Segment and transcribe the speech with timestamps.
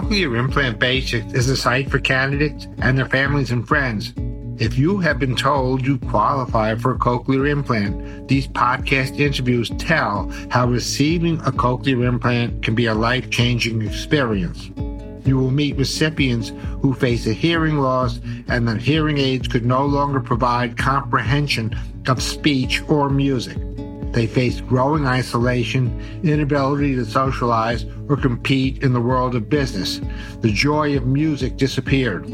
[0.00, 4.14] Cochlear Implant Basics is a site for candidates and their families and friends.
[4.58, 10.30] If you have been told you qualify for a cochlear implant, these podcast interviews tell
[10.48, 14.70] how receiving a cochlear implant can be a life changing experience.
[15.26, 19.84] You will meet recipients who face a hearing loss and that hearing aids could no
[19.84, 23.58] longer provide comprehension of speech or music.
[24.12, 30.00] They faced growing isolation, inability to socialize, or compete in the world of business.
[30.40, 32.26] The joy of music disappeared.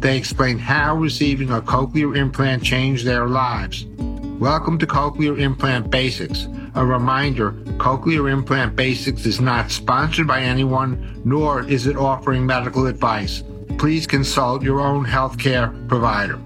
[0.00, 3.86] They explain how receiving a cochlear implant changed their lives.
[4.38, 6.48] Welcome to Cochlear Implant Basics.
[6.74, 12.86] A reminder Cochlear Implant Basics is not sponsored by anyone, nor is it offering medical
[12.86, 13.42] advice.
[13.78, 16.36] Please consult your own healthcare provider.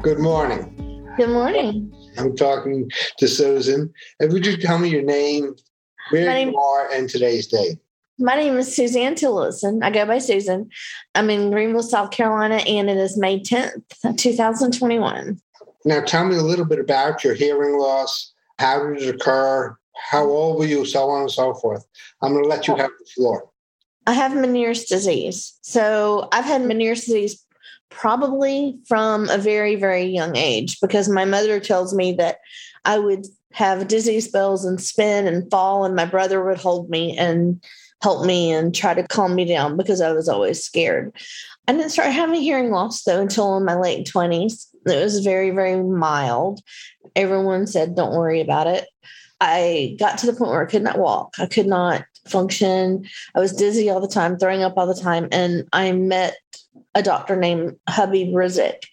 [0.00, 1.12] Good morning.
[1.18, 1.92] Good morning.
[2.18, 3.92] I'm talking to Susan.
[4.20, 5.54] And would you tell me your name,
[6.10, 7.78] where name, you are, and today's date?
[8.18, 9.82] My name is Suzanne Tillotson.
[9.82, 10.68] I go by Susan.
[11.14, 13.82] I'm in Greenville, South Carolina, and it is May 10th,
[14.16, 15.40] 2021.
[15.84, 18.32] Now, tell me a little bit about your hearing loss.
[18.58, 19.76] How did it occur?
[19.96, 20.84] How old were you?
[20.84, 21.84] So on and so forth.
[22.20, 22.76] I'm going to let you oh.
[22.76, 23.48] have the floor.
[24.06, 25.56] I have Meniere's disease.
[25.62, 27.44] So I've had Meniere's disease
[27.94, 32.38] probably from a very, very young age because my mother tells me that
[32.84, 37.16] I would have dizzy spells and spin and fall, and my brother would hold me
[37.16, 37.62] and
[38.02, 41.14] help me and try to calm me down because I was always scared.
[41.68, 44.66] I didn't start having hearing loss though until in my late 20s.
[44.86, 46.60] It was very, very mild.
[47.14, 48.88] Everyone said, don't worry about it.
[49.40, 51.34] I got to the point where I could not walk.
[51.38, 53.04] I could not function.
[53.34, 55.28] I was dizzy all the time, throwing up all the time.
[55.30, 56.36] And I met
[56.94, 58.84] a doctor named Habib Rizk,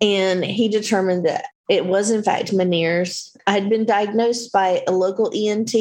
[0.00, 3.36] and he determined that it was in fact Meniere's.
[3.46, 5.72] I had been diagnosed by a local ENT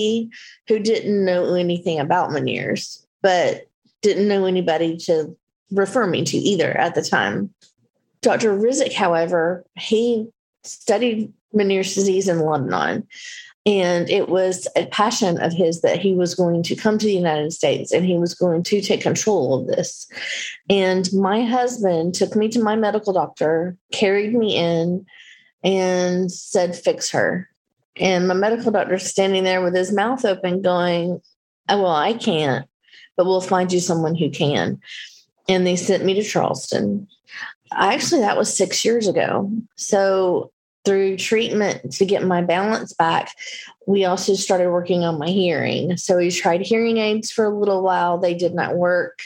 [0.68, 3.68] who didn't know anything about Meniere's, but
[4.02, 5.36] didn't know anybody to
[5.72, 7.54] refer me to either at the time.
[8.22, 8.58] Dr.
[8.58, 10.28] Rizk, however, he
[10.64, 13.08] studied Meniere's disease in Lebanon
[13.68, 17.14] and it was a passion of his that he was going to come to the
[17.14, 20.08] United States and he was going to take control of this.
[20.70, 25.06] And my husband took me to my medical doctor, carried me in,
[25.66, 27.50] and said, Fix her.
[27.98, 31.22] And my medical doctor standing there with his mouth open, going,
[31.68, 32.70] oh, Well, I can't,
[33.18, 34.80] but we'll find you someone who can.
[35.50, 37.06] And they sent me to Charleston.
[37.74, 39.52] Actually, that was six years ago.
[39.76, 40.54] So
[40.88, 43.36] through treatment to get my balance back,
[43.88, 45.98] we also started working on my hearing.
[45.98, 49.20] So we tried hearing aids for a little while, they did not work.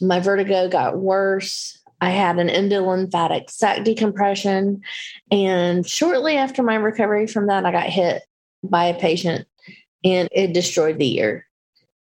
[0.00, 1.82] My vertigo got worse.
[2.00, 4.82] I had an endolymphatic sac decompression.
[5.32, 8.22] And shortly after my recovery from that, I got hit
[8.62, 9.48] by a patient
[10.04, 11.44] and it destroyed the ear.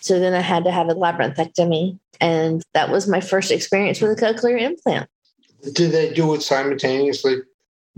[0.00, 1.98] So then I had to have a labyrinthectomy.
[2.22, 5.10] And that was my first experience with a cochlear implant.
[5.74, 7.42] Did they do it simultaneously?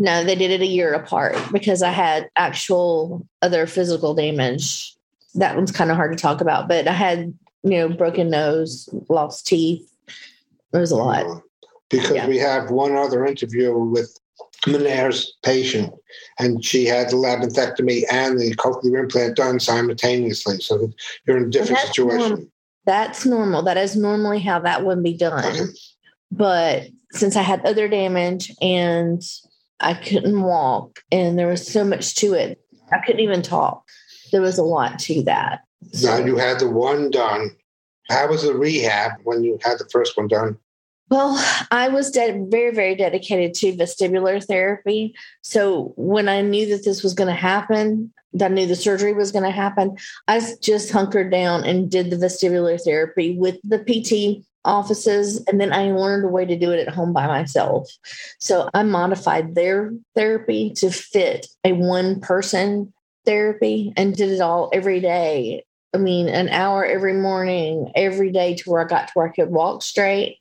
[0.00, 4.96] No, they did it a year apart because I had actual other physical damage.
[5.34, 8.88] That one's kind of hard to talk about, but I had, you know, broken nose,
[9.10, 9.86] lost teeth.
[10.72, 11.42] It was a lot.
[11.90, 12.26] Because yeah.
[12.26, 14.18] we have one other interview with
[14.66, 15.92] Meniere's patient,
[16.38, 20.60] and she had the labyrinthectomy and the cochlear implant done simultaneously.
[20.60, 20.90] So
[21.26, 22.28] you're in a different that's situation.
[22.28, 22.46] Normal.
[22.86, 23.62] That's normal.
[23.64, 25.44] That is normally how that would be done.
[25.44, 25.70] Okay.
[26.32, 29.22] But since I had other damage and
[29.80, 32.60] I couldn't walk, and there was so much to it.
[32.92, 33.84] I couldn't even talk.
[34.32, 35.60] There was a lot to that.
[35.92, 37.50] So, now you had the one done.
[38.08, 40.58] How was the rehab when you had the first one done?
[41.10, 45.14] Well, I was de- very, very dedicated to vestibular therapy.
[45.42, 49.12] So when I knew that this was going to happen, that I knew the surgery
[49.12, 49.96] was going to happen,
[50.28, 55.72] I just hunkered down and did the vestibular therapy with the PT offices and then
[55.72, 57.90] I learned a way to do it at home by myself.
[58.38, 62.92] So I modified their therapy to fit a one person
[63.24, 65.64] therapy and did it all every day.
[65.94, 69.32] I mean, an hour every morning, every day to where I got to where I
[69.32, 70.38] could walk straight.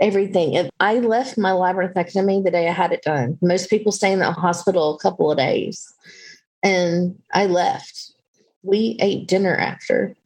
[0.00, 0.54] Everything.
[0.54, 4.18] If I left my labyrinthectomy the day I had it done, most people stay in
[4.18, 5.92] the hospital a couple of days.
[6.62, 8.12] And I left.
[8.62, 10.16] We ate dinner after.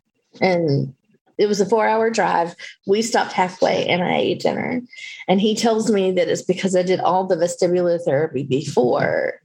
[0.40, 0.94] And
[1.38, 2.54] it was a four hour drive.
[2.86, 4.82] We stopped halfway and I ate dinner.
[5.28, 9.40] And he tells me that it's because I did all the vestibular therapy before.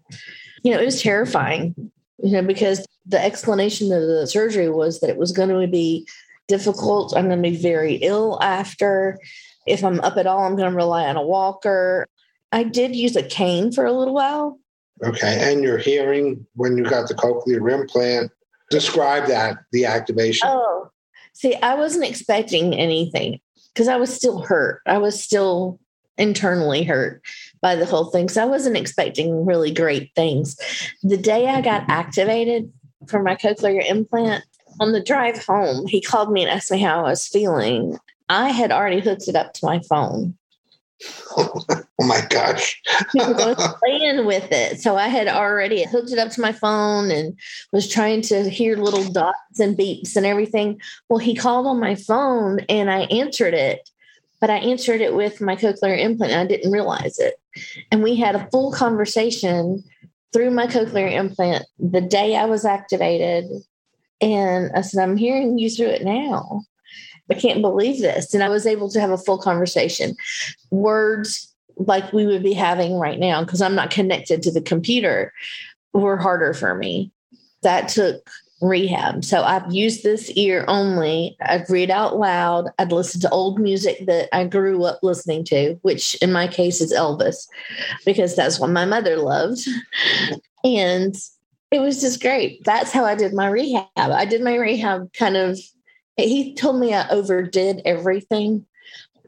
[0.64, 1.76] You know, it was terrifying,
[2.24, 6.08] you know, because the explanation of the surgery was that it was going to be
[6.48, 7.16] difficult.
[7.16, 9.20] I'm going to be very ill after.
[9.66, 12.08] If I'm up at all, I'm going to rely on a walker.
[12.52, 14.60] I did use a cane for a little while.
[15.04, 15.52] Okay.
[15.52, 18.32] And your hearing when you got the cochlear implant,
[18.70, 20.48] describe that, the activation.
[20.50, 20.92] Oh,
[21.34, 23.40] See, I wasn't expecting anything
[23.74, 24.82] because I was still hurt.
[24.86, 25.80] I was still
[26.18, 27.22] internally hurt
[27.62, 28.30] by the whole thing.
[28.30, 30.56] So I wasn't expecting really great things.
[31.04, 32.72] The day I got activated
[33.08, 34.44] for my cochlear implant,
[34.80, 37.98] on the drive home, he called me and asked me how I was feeling.
[38.30, 40.38] I had already hooked it up to my phone.
[41.38, 42.82] Oh my gosh.
[43.12, 44.82] Playing with it.
[44.82, 47.38] So I had already hooked it up to my phone and
[47.72, 50.80] was trying to hear little dots and beeps and everything.
[51.10, 53.90] Well, he called on my phone and I answered it,
[54.40, 57.36] but I answered it with my cochlear implant and I didn't realize it.
[57.92, 59.84] And we had a full conversation
[60.34, 63.46] through my cochlear implant the day I was activated.
[64.22, 66.62] And I said, I'm hearing you through it now.
[67.32, 68.34] I can't believe this.
[68.34, 70.16] And I was able to have a full conversation.
[70.70, 71.48] Words
[71.78, 75.34] like we would be having right now, because I'm not connected to the computer,
[75.94, 77.12] were harder for me.
[77.64, 78.30] That took
[78.62, 79.24] rehab.
[79.24, 81.36] So I've used this ear only.
[81.42, 82.70] I'd read out loud.
[82.78, 86.82] I'd listen to old music that I grew up listening to, which in my case
[86.82, 87.48] is Elvis,
[88.06, 89.62] because that's what my mother loved.
[90.64, 91.16] And
[91.72, 92.64] it was just great.
[92.66, 93.88] That's how I did my rehab.
[93.96, 95.58] I did my rehab kind of
[96.18, 98.66] he told me I overdid everything.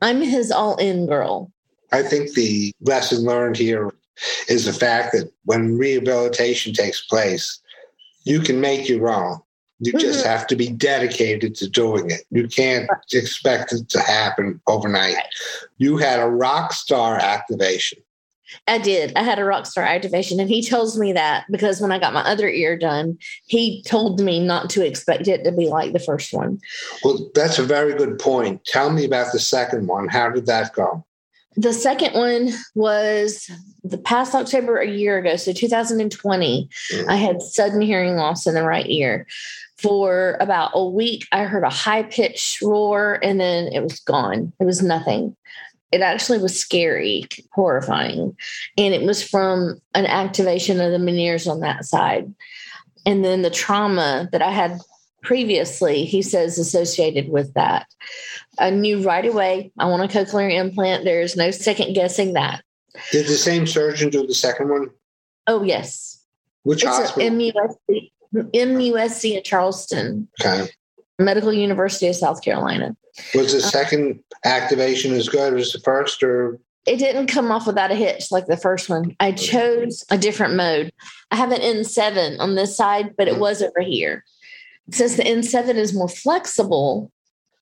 [0.01, 1.51] I'm his all in girl.
[1.91, 3.93] I think the lesson learned here
[4.47, 7.59] is the fact that when rehabilitation takes place,
[8.23, 9.39] you can make your own.
[9.79, 9.99] You mm-hmm.
[9.99, 12.21] just have to be dedicated to doing it.
[12.31, 15.17] You can't expect it to happen overnight.
[15.77, 17.99] You had a rock star activation.
[18.67, 19.13] I did.
[19.15, 22.13] I had a rock star activation, and he tells me that because when I got
[22.13, 23.17] my other ear done,
[23.47, 26.59] he told me not to expect it to be like the first one.
[27.03, 28.63] Well, that's a very good point.
[28.65, 30.07] Tell me about the second one.
[30.07, 31.05] How did that go?
[31.55, 33.49] The second one was
[33.83, 36.69] the past October a year ago, so 2020.
[36.91, 37.07] Mm.
[37.07, 39.27] I had sudden hearing loss in the right ear.
[39.77, 44.53] For about a week, I heard a high pitched roar and then it was gone.
[44.59, 45.35] It was nothing
[45.93, 48.35] it actually was scary, horrifying.
[48.79, 52.33] And it was from an activation of the Meniere's on that side.
[53.05, 54.79] And then the trauma that I had
[55.21, 57.85] previously, he says, associated with that.
[58.57, 61.03] I knew right away I want a cochlear implant.
[61.03, 62.63] There is no second guessing that.
[63.11, 64.89] Did the same surgeon do the second one?
[65.45, 66.23] Oh, yes.
[66.63, 67.29] Which it's hospital?
[67.29, 70.27] MUSC, MUSC in Charleston.
[70.41, 70.71] Okay.
[71.19, 72.95] Medical University of South Carolina.
[73.35, 77.67] Was the uh, second activation as good as the first, or it didn't come off
[77.67, 79.15] without a hitch like the first one.
[79.19, 80.91] I chose a different mode.
[81.31, 83.39] I have an N7 on this side, but it mm.
[83.39, 84.23] was over here.
[84.91, 87.11] Since the N7 is more flexible,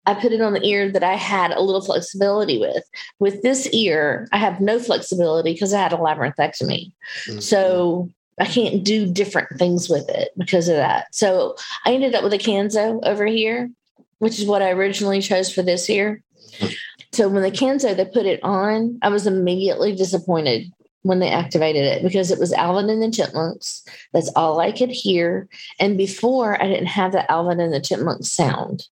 [0.07, 2.83] I put it on the ear that I had a little flexibility with.
[3.19, 6.91] With this ear, I have no flexibility because I had a labyrinthectomy.
[7.27, 7.39] Mm-hmm.
[7.39, 8.09] So
[8.39, 11.13] I can't do different things with it because of that.
[11.13, 11.55] So
[11.85, 13.69] I ended up with a Kanso over here,
[14.19, 16.23] which is what I originally chose for this year.
[17.11, 20.71] So when the Kanso they put it on, I was immediately disappointed
[21.03, 23.83] when they activated it because it was Alvin and the Chipmunks.
[24.13, 25.47] That's all I could hear.
[25.79, 28.87] And before I didn't have the Alvin and the Chipmunks sound.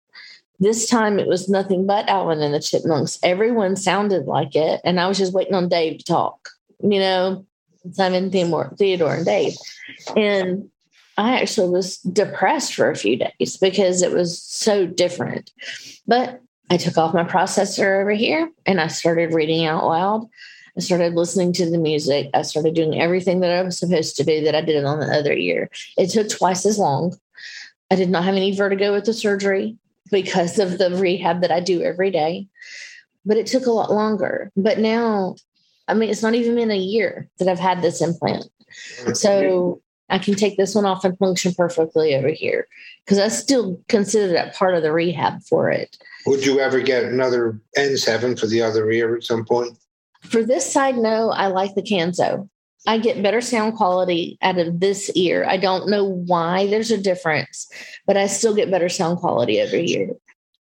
[0.61, 3.19] This time it was nothing but Alvin and the Chipmunks.
[3.23, 4.81] Everyone sounded like it.
[4.85, 6.49] And I was just waiting on Dave to talk.
[6.83, 7.47] You know,
[7.93, 9.55] Simon Theodore, Theodore and Dave.
[10.17, 10.71] And
[11.17, 15.51] I actually was depressed for a few days because it was so different.
[16.07, 20.29] But I took off my processor over here and I started reading out loud.
[20.77, 22.31] I started listening to the music.
[22.35, 25.07] I started doing everything that I was supposed to do that I did on the
[25.07, 25.71] other ear.
[25.97, 27.17] It took twice as long.
[27.91, 29.77] I did not have any vertigo with the surgery
[30.11, 32.47] because of the rehab that I do every day,
[33.25, 34.53] but it took a lot longer.
[34.57, 35.37] But now
[35.89, 38.45] I mean, it's not even been a year that I've had this implant.
[39.15, 39.81] So
[40.11, 42.69] I can take this one off and function perfectly over here
[43.05, 45.97] because I still consider that part of the rehab for it.
[46.27, 49.79] Would you ever get another N7 for the other ear at some point?
[50.21, 51.31] For this side, no.
[51.31, 52.49] I like the Kanso.
[52.87, 55.45] I get better sound quality out of this ear.
[55.47, 57.69] I don't know why there's a difference,
[58.07, 60.11] but I still get better sound quality over here.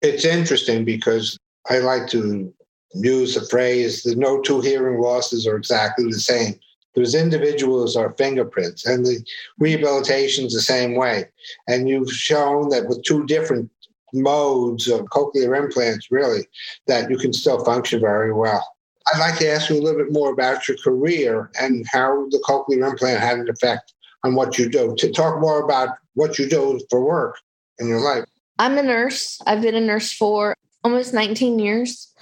[0.00, 1.38] It's interesting because
[1.68, 2.52] I like to
[2.94, 6.58] use the phrase the no two hearing losses are exactly the same.
[6.94, 9.24] Those individuals are fingerprints, and the
[9.58, 11.28] rehabilitation is the same way.
[11.66, 13.68] And you've shown that with two different
[14.12, 16.46] modes of cochlear implants, really,
[16.86, 18.64] that you can still function very well.
[19.12, 22.42] I'd like to ask you a little bit more about your career and how the
[22.48, 24.94] cochlear implant had an effect on what you do.
[24.96, 27.38] To talk more about what you do for work
[27.78, 28.24] in your life.
[28.58, 29.40] I'm a nurse.
[29.46, 32.13] I've been a nurse for almost 19 years.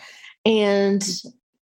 [0.45, 1.03] And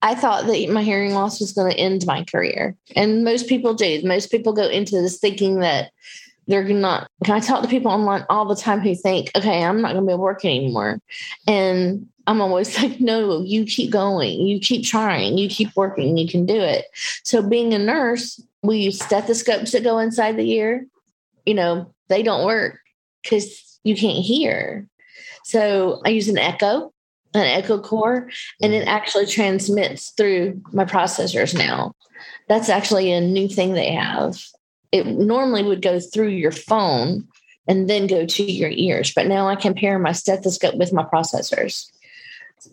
[0.02, 2.76] I thought that my hearing loss was going to end my career.
[2.96, 4.02] And most people do.
[4.04, 5.92] Most people go into this thinking that
[6.48, 9.82] they're not can i talk to people online all the time who think okay i'm
[9.82, 11.00] not going to be able to work anymore.
[11.48, 14.46] And i'm always like no you keep going.
[14.46, 15.38] You keep trying.
[15.38, 16.18] You keep working.
[16.18, 16.86] You can do it.
[17.24, 20.86] So being a nurse we use stethoscopes that go inside the ear.
[21.46, 22.80] You know they don't work
[23.24, 24.88] because you can't hear.
[25.46, 26.92] So i use an Eko
[27.36, 28.30] an Eko Core
[28.62, 28.90] and it mm-hmm.
[28.90, 31.94] actually transmits through my processors now
[32.48, 34.38] that's actually a new thing they have
[34.92, 37.28] it normally would go through your phone
[37.68, 39.12] and then go to your ears.
[39.14, 41.92] But now I can pair my stethoscope with my processors.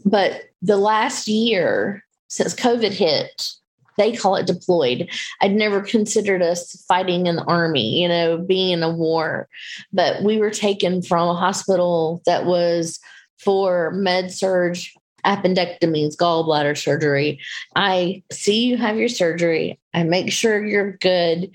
[0.04, 3.50] But the last year since COVID hit,
[3.98, 5.10] they call it deployed.
[5.40, 9.48] I'd never considered us fighting in the army, you know, being in a war.
[9.92, 13.00] But we were taken from a hospital that was
[13.44, 14.78] for med surg
[15.24, 17.38] appendectomies, gallbladder surgery.
[17.76, 19.78] I see you have your surgery.
[19.94, 21.50] I make sure you're good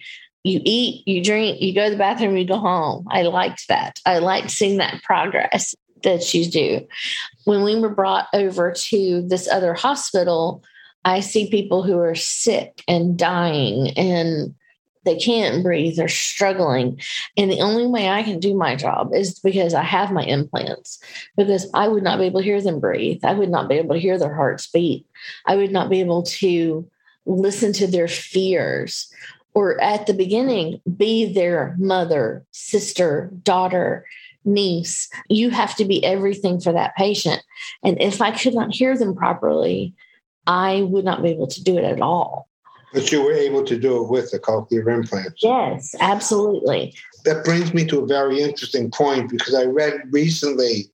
[0.47, 3.05] you eat, you drink, you go to the bathroom, you go home.
[3.11, 3.99] I liked that.
[4.05, 6.87] I liked seeing that progress that she's do.
[7.45, 10.63] When we were brought over to this other hospital,
[11.03, 14.55] I see people who are sick and dying and
[15.07, 17.01] they can't breathe, they're struggling.
[17.35, 20.99] And the only way I can do my job is because I have my implants,
[21.35, 23.23] because I would not be able to hear them breathe.
[23.23, 25.07] I would not be able to hear their hearts beat.
[25.45, 26.87] I would not be able to
[27.25, 29.11] listen to their fears
[29.53, 34.05] or at the beginning, be their mother, sister, daughter,
[34.45, 35.09] niece.
[35.29, 37.41] You have to be everything for that patient.
[37.83, 39.95] And if I could not hear them properly,
[40.45, 42.47] I would not be able to do it at all.
[42.93, 45.43] But you were able to do it with the cochlear implants.
[45.43, 46.93] Yes, absolutely.
[47.25, 50.85] That brings me to a very interesting point because I read recently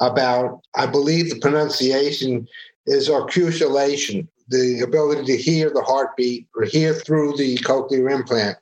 [0.00, 2.48] about, I believe the pronunciation
[2.86, 8.56] is articulation, the ability to hear the heartbeat or hear through the cochlear implant.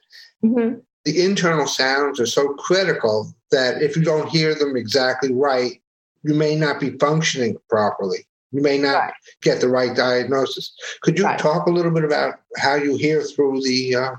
[0.44, 0.80] Mm-hmm.
[1.04, 5.80] The internal sounds are so critical that if you don't hear them exactly right,
[6.22, 8.26] you may not be functioning properly.
[8.52, 9.12] You may not right.
[9.42, 10.72] get the right diagnosis.
[11.02, 11.38] Could you right.
[11.38, 14.10] talk a little bit about how you hear through the uh,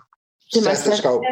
[0.47, 1.23] stethoscope?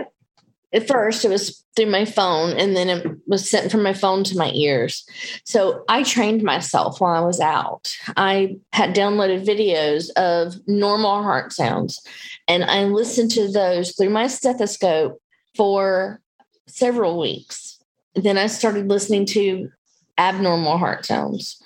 [0.74, 4.24] at first it was through my phone and then it was sent from my phone
[4.24, 5.06] to my ears
[5.44, 11.51] so i trained myself while i was out i had downloaded videos of normal heart
[11.51, 12.01] sounds
[12.48, 15.22] and i listened to those through my stethoscope
[15.56, 16.22] for
[16.68, 17.79] several weeks
[18.15, 19.70] then i started listening to
[20.19, 21.61] abnormal heart sounds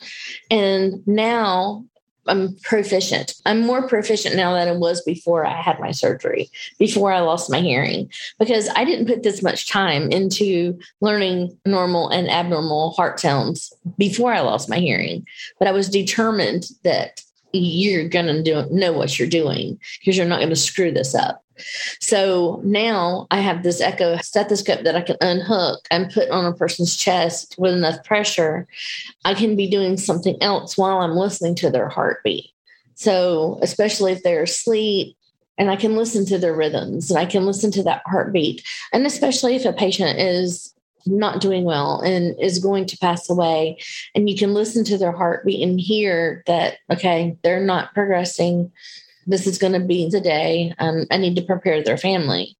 [0.49, 1.83] and now
[2.27, 3.33] I'm proficient.
[3.45, 7.49] I'm more proficient now than I was before I had my surgery, before I lost
[7.49, 13.19] my hearing, because I didn't put this much time into learning normal and abnormal heart
[13.19, 15.25] sounds before I lost my hearing.
[15.59, 20.39] But I was determined that you're going to know what you're doing because you're not
[20.39, 21.42] going to screw this up.
[21.99, 26.53] So now I have this Eko stethoscope that I can unhook and put on a
[26.53, 28.67] person's chest with enough pressure.
[29.25, 32.49] I can be doing something else while I'm listening to their heartbeat.
[32.95, 35.17] So, especially if they're asleep,
[35.57, 38.63] and I can listen to their rhythms and I can listen to that heartbeat.
[38.91, 40.73] And especially if a patient is
[41.05, 43.77] not doing well and is going to pass away,
[44.15, 48.71] and you can listen to their heartbeat and hear that, okay, they're not progressing
[49.27, 50.73] this is going to be the day.
[50.79, 52.57] Um, I need to prepare their family.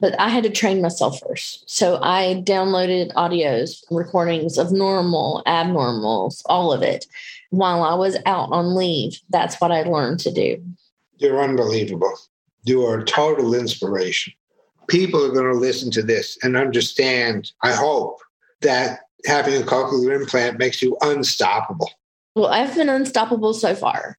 [0.00, 1.70] But I had to train myself first.
[1.70, 7.06] So I downloaded audios, recordings of normal, abnormals, all of it
[7.50, 9.20] while I was out on leave.
[9.30, 10.62] That's what I learned to do.
[11.16, 12.12] You're unbelievable.
[12.64, 14.32] You are a total inspiration.
[14.88, 18.18] People are going to listen to this and understand, I hope,
[18.60, 21.90] that having a cochlear implant makes you unstoppable.
[22.34, 24.18] Well, I've been unstoppable so far.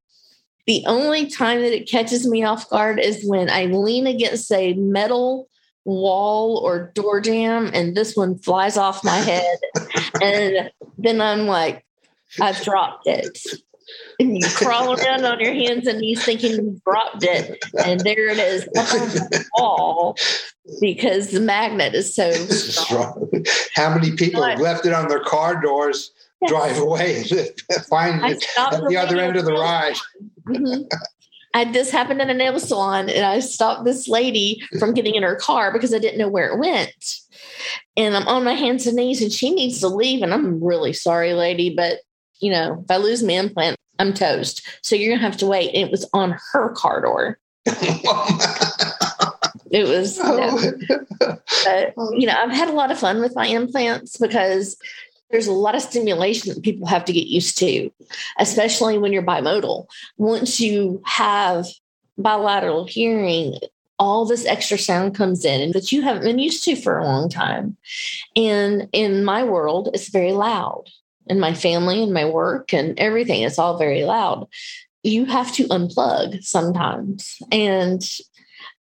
[0.68, 4.74] The only time that it catches me off guard is when I lean against a
[4.74, 5.48] metal
[5.86, 9.58] wall or door jam and this one flies off my head.
[10.22, 11.86] and then I'm like,
[12.42, 13.38] I've dropped it.
[14.20, 17.64] And you crawl around on your hands and knees thinking you dropped it.
[17.86, 20.18] And there it is up on the wall
[20.82, 23.30] because the magnet is so strong.
[23.76, 26.12] How many people but, have left it on their car doors
[26.48, 27.24] drive away,
[27.90, 29.96] find it at the other end of the ride.
[30.48, 30.84] Mm-hmm.
[31.54, 35.24] I, this happened in a nail salon, and I stopped this lady from getting in
[35.24, 37.16] her car because I didn't know where it went.
[37.96, 40.22] And I'm on my hands and knees, and she needs to leave.
[40.22, 42.00] And I'm really sorry, lady, but
[42.40, 44.68] you know, if I lose my implant, I'm toast.
[44.82, 45.70] So you're gonna have to wait.
[45.74, 47.40] And it was on her car door.
[49.72, 50.60] it was, you know,
[51.64, 54.78] but, you know, I've had a lot of fun with my implants because
[55.30, 57.92] there's a lot of stimulation that people have to get used to,
[58.38, 59.88] especially when you're bimodal.
[60.18, 61.68] Once you have
[62.18, 63.58] bilateral hearing,
[63.98, 67.30] all this extra sound comes in that you haven't been used to for a long
[67.30, 67.78] time.
[68.36, 70.86] And in my world, it's very loud.
[71.28, 74.48] In my family and my work and everything, it's all very loud.
[75.04, 77.38] You have to unplug sometimes.
[77.52, 78.04] And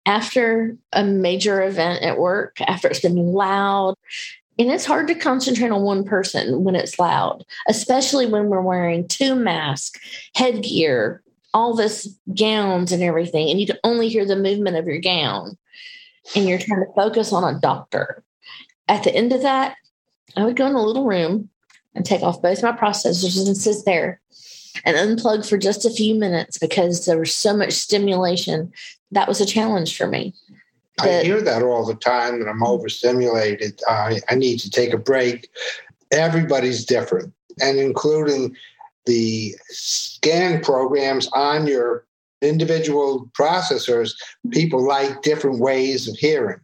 [0.04, 3.94] after a major event at work, after it's been loud,
[4.58, 9.08] and it's hard to concentrate on one person when it's loud, especially when we're wearing
[9.08, 9.99] two masks,
[10.34, 15.00] headgear, all this gowns and everything, and you can only hear the movement of your
[15.00, 15.56] gown.
[16.34, 18.25] And you're trying to focus on a doctor.
[18.88, 19.76] At the end of that,
[20.37, 21.50] I would go in a little room
[21.94, 24.20] and take off both my processors and sit there
[24.84, 28.73] and unplug for just a few minutes because there was so much stimulation.
[29.12, 30.34] That was a challenge for me.
[31.00, 32.68] I hear that all the time that I'm mm.
[32.68, 33.80] overstimulated.
[33.88, 35.48] I, I need to take a break.
[36.12, 38.56] Everybody's different, and including
[39.06, 42.06] the scan programs on your
[42.40, 44.12] individual processors,
[44.50, 46.60] people like different ways of hearing.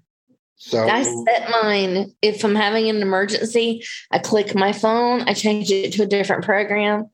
[0.57, 2.15] So I set mine.
[2.21, 6.45] If I'm having an emergency, I click my phone, I change it to a different
[6.45, 7.09] program,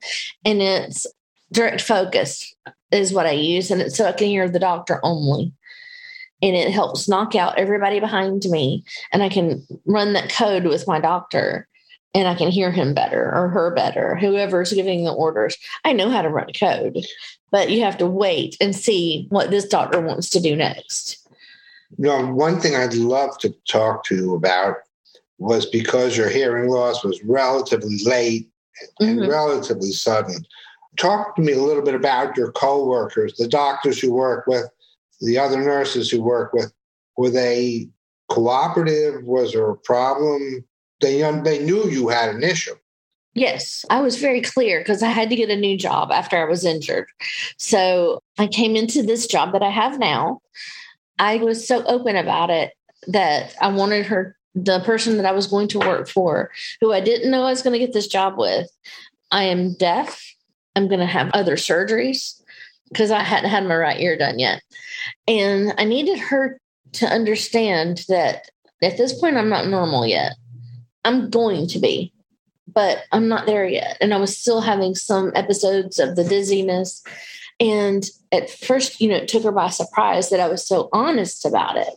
[0.45, 1.07] and it's
[1.53, 2.55] direct focus
[2.91, 5.53] is what I use, and it's so I can hear the doctor only
[6.43, 10.87] and it helps knock out everybody behind me and i can run that code with
[10.87, 11.69] my doctor
[12.15, 15.57] and i can hear him better or her better whoever's giving the orders.
[15.85, 16.99] I know how to run code
[17.53, 21.27] but you have to wait and see what this doctor wants to do next.
[21.99, 24.77] You know one thing i'd love to talk to you about
[25.39, 28.49] was because your hearing loss was relatively late
[29.01, 29.31] and mm-hmm.
[29.31, 30.37] relatively sudden.
[30.97, 34.67] Talk to me a little bit about your coworkers the doctors you work with
[35.21, 36.73] the other nurses who work with,
[37.17, 37.89] were they
[38.29, 39.25] cooperative?
[39.25, 40.65] Was there a problem?
[41.01, 42.75] They, they knew you had an issue.
[43.35, 46.49] Yes, I was very clear because I had to get a new job after I
[46.49, 47.07] was injured.
[47.59, 50.41] So I came into this job that I have now.
[51.19, 52.73] I was so open about it
[53.09, 57.01] that I wanted her, the person that I was going to work for, who I
[57.01, 58.71] didn't know I was going to get this job with.
[59.31, 60.23] I am deaf.
[60.75, 62.41] I'm going to have other surgeries
[62.89, 64.63] because I hadn't had my right ear done yet.
[65.27, 66.61] And I needed her
[66.93, 68.51] to understand that
[68.83, 70.33] at this point, I'm not normal yet.
[71.05, 72.13] I'm going to be,
[72.73, 73.97] but I'm not there yet.
[74.01, 77.03] And I was still having some episodes of the dizziness.
[77.59, 81.47] And at first, you know, it took her by surprise that I was so honest
[81.47, 81.95] about it.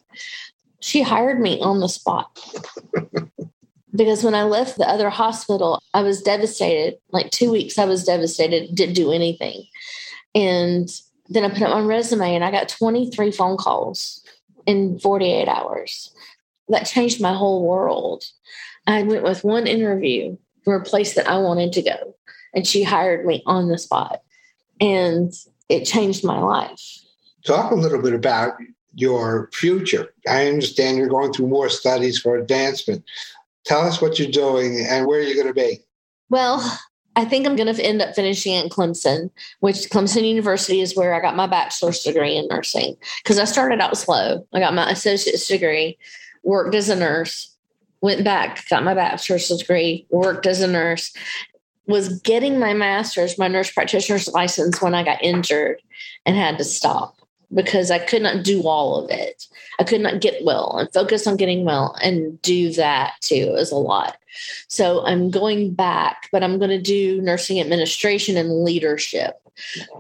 [0.80, 2.40] She hired me on the spot.
[3.96, 6.98] because when I left the other hospital, I was devastated.
[7.12, 9.66] Like two weeks, I was devastated, didn't do anything.
[10.36, 10.90] And
[11.28, 14.24] then I put up my resume and I got 23 phone calls
[14.66, 16.14] in 48 hours.
[16.68, 18.24] That changed my whole world.
[18.88, 22.16] I went with one interview for a place that I wanted to go,
[22.54, 24.22] and she hired me on the spot.
[24.80, 25.34] And
[25.68, 26.82] it changed my life.
[27.46, 28.54] Talk a little bit about
[28.96, 30.14] your future.
[30.28, 33.04] I understand you're going through more studies for advancement.
[33.66, 35.80] Tell us what you're doing and where you're going to be.
[36.30, 36.80] Well,
[37.16, 41.14] I think I'm going to end up finishing at Clemson, which Clemson University is where
[41.14, 42.96] I got my bachelor's degree in nursing.
[43.24, 44.46] Because I started out slow.
[44.54, 45.98] I got my associate's degree,
[46.44, 47.56] worked as a nurse,
[48.02, 51.14] went back, got my bachelor's degree, worked as a nurse,
[51.88, 55.82] was getting my master's, my nurse practitioner's license when I got injured
[56.26, 57.19] and had to stop
[57.54, 59.46] because I could not do all of it.
[59.80, 63.36] I could not get well and focus on getting well and do that too.
[63.36, 64.18] It was a lot.
[64.68, 69.42] So I'm going back, but I'm going to do nursing administration and leadership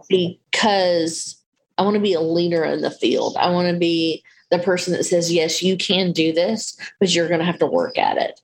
[0.07, 1.37] because
[1.77, 3.35] I want to be a leader in the field.
[3.37, 7.27] I want to be the person that says, yes, you can do this, but you're
[7.27, 8.41] going to have to work at it.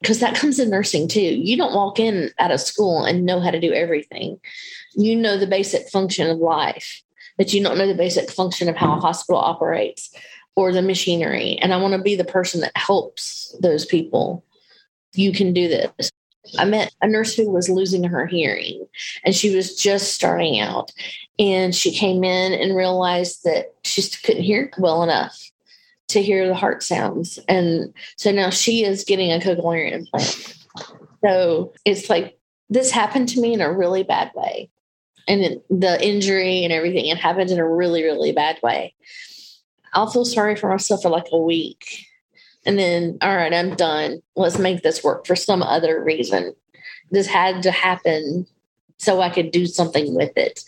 [0.00, 1.20] Because that comes in nursing too.
[1.20, 4.38] You don't walk in at a school and know how to do everything.
[4.94, 7.02] You know the basic function of life
[7.38, 10.14] that you don't know the basic function of how a hospital operates
[10.54, 11.58] or the machinery.
[11.60, 14.44] And I want to be the person that helps those people.
[15.14, 16.10] You can do this.
[16.58, 18.86] I met a nurse who was losing her hearing
[19.24, 20.92] and she was just starting out.
[21.38, 25.38] And she came in and realized that she couldn't hear well enough
[26.08, 27.38] to hear the heart sounds.
[27.48, 30.56] And so now she is getting a cochlear implant.
[31.24, 32.38] So it's like
[32.70, 34.70] this happened to me in a really bad way
[35.28, 38.94] and the injury and everything, it happened in a really, really bad way.
[39.92, 42.06] I'll feel sorry for myself for like a week.
[42.64, 44.22] And then, all right, I'm done.
[44.34, 46.54] Let's make this work for some other reason.
[47.10, 48.46] This had to happen
[48.98, 50.64] so I could do something with it.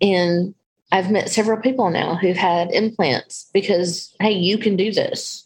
[0.00, 0.54] And
[0.92, 5.44] I've met several people now who've had implants because, hey, you can do this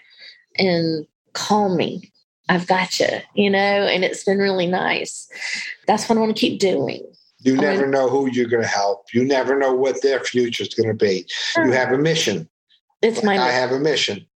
[0.57, 2.13] and call me.
[2.49, 5.29] I've got you, you know, and it's been really nice.
[5.87, 7.05] That's what I want to keep doing.
[7.45, 9.07] You never know who you're going to help.
[9.13, 11.27] You never know what their future is going to be.
[11.57, 12.49] You have a mission.
[13.03, 13.49] It's my Mission.
[13.49, 14.27] I have a mission.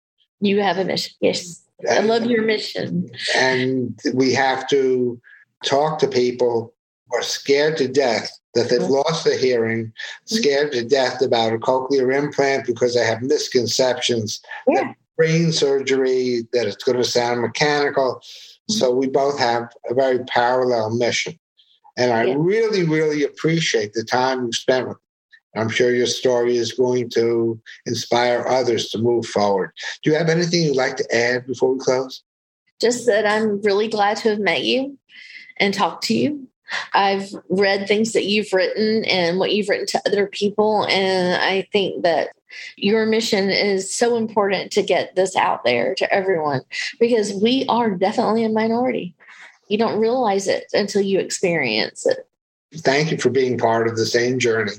[0.40, 1.14] You have a mission.
[1.20, 1.64] Yes.
[1.90, 3.08] I love your mission.
[3.34, 5.18] And we have to
[5.64, 6.74] talk to people
[7.08, 8.90] who are scared to death that they've Mhm.
[9.04, 9.92] lost their hearing,
[10.26, 14.82] scared to death about a cochlear implant because they have misconceptions, Yeah.
[14.84, 18.20] that brain surgery, that it's going to sound mechanical.
[18.68, 21.38] So we both have a very parallel mission.
[21.98, 22.36] And I Yeah.
[22.38, 25.60] really, really appreciate the time you spent with me.
[25.60, 29.72] I'm sure your story is going to inspire others to move forward.
[30.02, 32.22] Do you have anything you'd like to add before we close?
[32.80, 34.96] Just that I'm really glad to have met you
[35.56, 36.46] and talked to you.
[36.92, 40.86] I've read things that you've written and what you've written to other people.
[40.86, 42.28] And I think that
[42.76, 46.62] your mission is so important to get this out there to everyone
[47.00, 49.14] because we are definitely a minority.
[49.68, 52.28] You don't realize it until you experience it.
[52.76, 54.72] Thank you for being part of the same journey.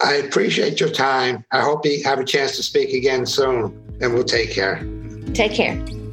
[0.00, 1.44] I appreciate your time.
[1.52, 4.86] I hope you have a chance to speak again soon, and we'll take care.
[5.32, 6.05] Take care.